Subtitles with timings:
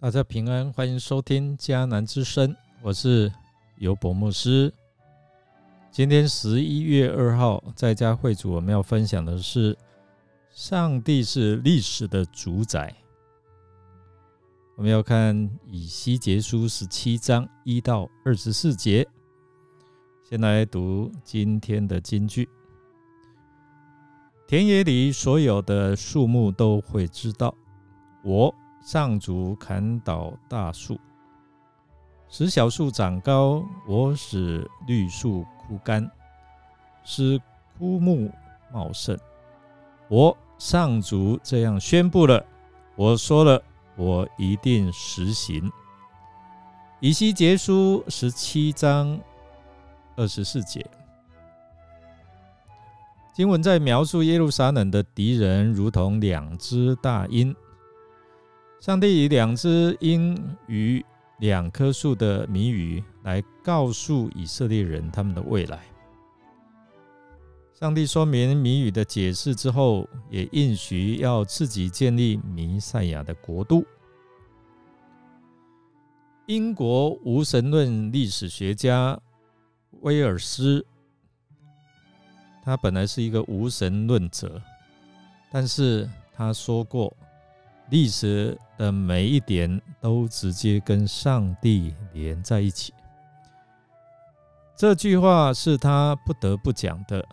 [0.00, 3.32] 大家平安，欢迎收听迦南之声，我是
[3.78, 4.72] 尤博牧师。
[5.90, 9.76] 今天十一月二号，在家会主我们要分享的是：
[10.52, 12.94] 上帝是历史的主宰。
[14.76, 19.04] 我们要看以西结书十七章一到二十四节。
[20.22, 22.48] 先来读今天的金句：
[24.46, 27.52] 田野里所有的树木都会知道
[28.22, 28.54] 我。
[28.80, 30.98] 上主砍倒大树，
[32.28, 36.10] 使小树长高；我使绿树枯干，
[37.04, 37.38] 使
[37.78, 38.30] 枯木
[38.72, 39.18] 茂盛。
[40.08, 42.44] 我上主这样宣布了，
[42.96, 43.62] 我说了，
[43.96, 45.70] 我一定实行。
[47.00, 49.20] 以西结书十七章
[50.16, 50.84] 二十四节，
[53.34, 57.54] 经文在描述耶路撒冷的敌人如同两只大鹰。
[58.80, 61.04] 上帝以两只鹰与
[61.40, 65.80] 两棵树的谜语来告诉以色列人他们的未来。
[67.74, 73.84] 上帝说明谜语的解释之后，也应许要自己建立弥赛亚的国度。
[76.46, 79.20] 英国无神论历史学家
[80.00, 80.86] 威尔斯，
[82.64, 84.62] 他本来是一个无神论者，
[85.50, 87.12] 但是他说过。
[87.90, 92.92] 历史的每一点都直接跟上帝连在一起。
[94.76, 97.26] 这句话是他不得不讲的。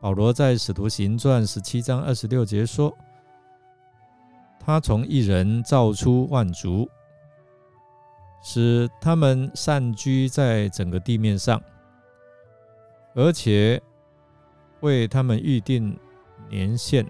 [0.00, 2.94] 保罗在《使徒行传》十七章二十六节说
[4.58, 6.88] ：“他从一人造出万族，
[8.42, 11.62] 使他们散居在整个地面上，
[13.14, 13.80] 而且
[14.80, 15.98] 为他们预定
[16.48, 17.06] 年限。”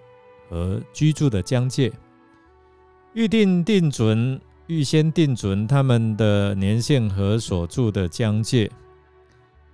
[0.49, 1.91] 和居住的疆界，
[3.13, 8.71] 预定定准，预先定准他们的年限和所住的疆界，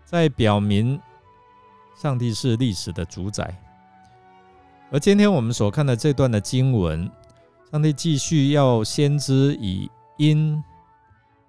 [0.06, 1.00] 在表明
[1.96, 3.56] 上帝是历史的主宰。
[4.92, 7.10] 而今天我们所看的这段的经文，
[7.72, 10.62] 上帝继续要先知以因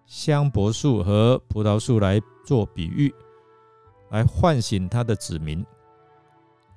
[0.06, 3.12] 香柏树和葡萄树来做比喻，
[4.10, 5.64] 来唤醒他的子民。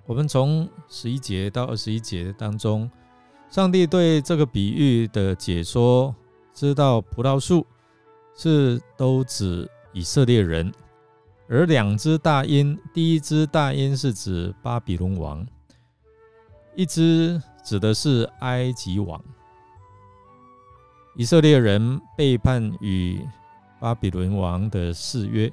[0.08, 2.90] 我们从十一节到二十一节当中，
[3.50, 6.14] 上帝对这个比喻的解说，
[6.54, 7.66] 知道葡萄树
[8.36, 10.72] 是都指以色列人，
[11.50, 15.44] 而两只大鹰，第一只大鹰是指巴比伦王，
[16.76, 19.20] 一只指的是埃及王。
[21.16, 23.26] 以色列人背叛与
[23.80, 25.52] 巴比伦王的誓约，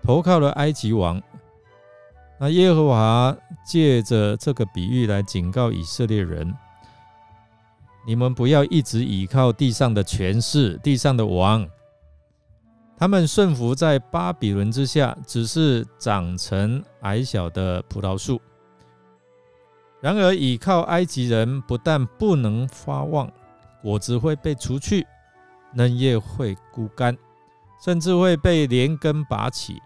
[0.00, 1.20] 投靠了埃及王。
[2.42, 6.50] 那耶和华借着这个比喻来警告以色列人：
[8.06, 11.68] 你们不要一直倚靠地上的权势、地上的王，
[12.96, 18.38] 他们顺服在巴比伦之下，只是长成矮小的葡萄树；
[20.00, 23.30] 然而倚靠埃及人，不但不能发旺，
[23.82, 25.06] 果子会被除去，
[25.74, 27.14] 嫩叶会枯干，
[27.84, 29.78] 甚至会被连根拔起。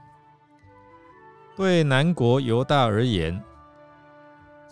[1.57, 3.41] 对南国犹大而言，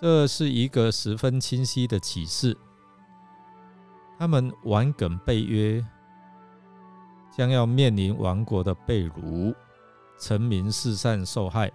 [0.01, 2.57] 这是一个十分清晰的启示。
[4.19, 5.85] 他们顽梗背约，
[7.31, 9.55] 将要面临亡国的被掳，
[10.19, 11.71] 臣民四散受害。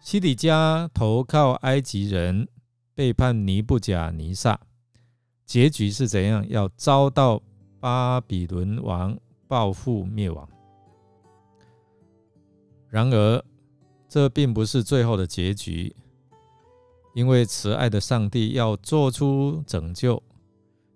[0.00, 2.46] 西底家投靠埃及人，
[2.94, 4.58] 背叛尼布甲尼撒，
[5.44, 6.48] 结局是怎样？
[6.48, 7.42] 要遭到
[7.80, 9.18] 巴比伦王
[9.48, 10.48] 报复灭亡。
[12.88, 13.44] 然而，
[14.12, 15.96] 这并不是最后的结局，
[17.14, 20.22] 因为慈爱的上帝要做出拯救，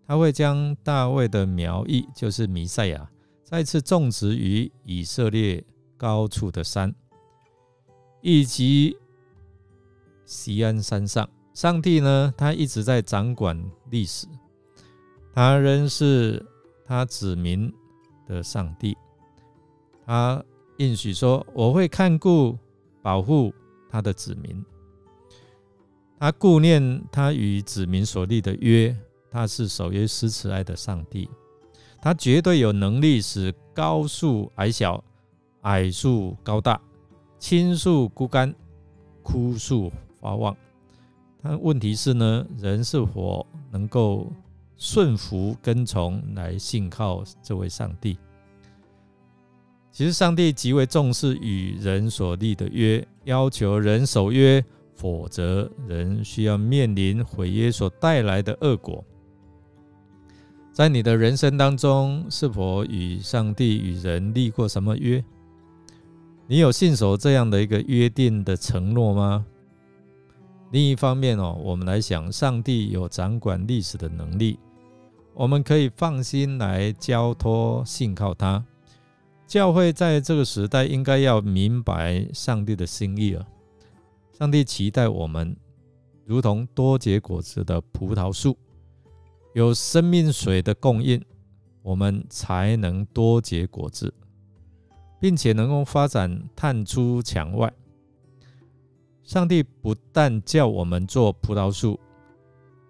[0.06, 3.10] 他会将大卫的苗裔，就是弥赛亚，
[3.42, 5.64] 再次种植于以色列
[5.96, 6.94] 高处的山，
[8.20, 8.94] 以及
[10.26, 11.26] 锡安山上。
[11.54, 13.58] 上帝呢，他一直在掌管
[13.88, 14.26] 历史，
[15.32, 16.44] 他仍是
[16.84, 17.72] 他子民
[18.26, 18.94] 的上帝。
[20.04, 20.44] 他
[20.76, 22.54] 应许说：“我会看顾。”
[23.06, 23.54] 保护
[23.88, 24.64] 他的子民，
[26.18, 28.92] 他顾念他与子民所立的约，
[29.30, 31.30] 他是守约施慈爱的上帝，
[32.02, 35.04] 他绝对有能力使高树矮小，
[35.60, 36.80] 矮树高大，
[37.38, 38.52] 青树枯干，
[39.22, 40.56] 枯树发旺。
[41.40, 44.32] 但问题是呢，人是否能够
[44.76, 48.18] 顺服跟从来信靠这位上帝？
[49.96, 54.62] 其实，上帝极为重视与人所立的约，要求人守约，
[54.94, 59.02] 否则人需要面临毁约所带来的恶果。
[60.70, 65.24] 在你的人生当中，是否与上帝与人立过什么约？
[66.46, 69.46] 你有信守这样的一个约定的承诺吗？
[70.72, 74.58] 另一方面哦，我们来想，上帝有掌管历史的能力，
[75.32, 78.62] 我们可以放心来交托信靠他。
[79.46, 83.46] 教会在这个时代应该要明白上帝的心意了。
[84.32, 85.56] 上帝期待我们
[86.24, 88.56] 如同多结果子的葡萄树。
[89.54, 91.24] 有生命水的供应，
[91.82, 94.12] 我们才能多结果子，
[95.18, 97.72] 并且能够发展探出墙外。
[99.22, 101.98] 上帝不但叫我们做葡萄树，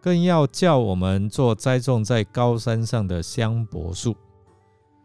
[0.01, 4.17] 更要叫我们做栽种在高山上的香柏树，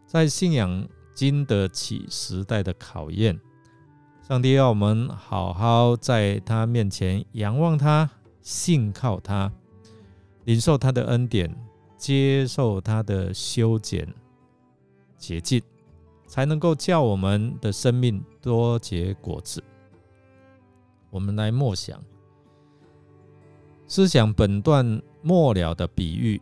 [0.08, 3.40] 在信仰经得起时代的考验。
[4.28, 8.10] 上帝要我们好好在他面前仰望他，
[8.42, 9.52] 信靠他。
[10.46, 11.56] 领受他的恩典，
[11.98, 14.12] 接受他的修剪
[15.18, 15.62] 洁净，
[16.26, 19.64] 才能够叫我们的生命多结果子。
[21.12, 22.02] 我们来默想，
[23.86, 26.42] 思想本段末了的比喻，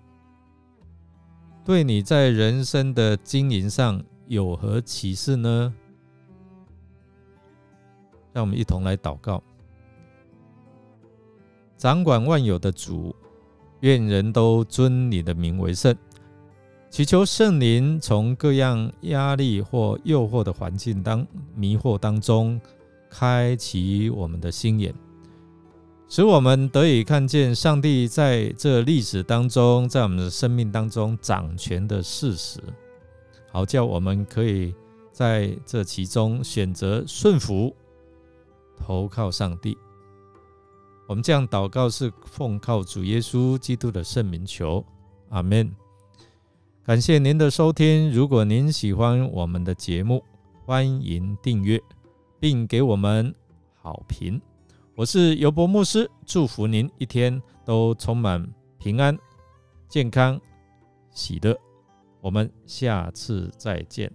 [1.66, 5.74] 对你在人生的经营上有何启示呢？
[8.32, 9.44] 让我们一同来祷告，
[11.76, 13.14] 掌管万有的主。
[13.82, 15.96] 愿人都尊你的名为圣，
[16.90, 22.60] 祈求圣灵从各样压力或诱惑的环境当迷惑当中，
[23.10, 24.94] 开启我们的心眼，
[26.10, 32.60] 使我们得以看见上帝在这历史当中，在我们的生命当中掌权的事实，
[33.52, 34.74] 好叫我们可以
[35.12, 37.76] 在这其中选择顺服，
[38.78, 39.78] 投靠上帝。
[41.08, 44.86] 我们这样祷告是奉靠主耶稣基督的圣名求，
[45.30, 45.72] 阿门。
[46.84, 48.12] 感谢您的收听。
[48.12, 50.24] 如果您喜欢我们的节目，
[50.66, 51.82] 欢迎订阅
[52.40, 53.34] 并给我们
[53.82, 54.40] 好评。
[54.96, 58.48] 我是尤伯牧师，祝福您一天都充满
[58.78, 59.18] 平安、
[59.88, 60.40] 健康、
[61.12, 61.69] 喜乐。
[62.22, 64.12] 我们下次再见。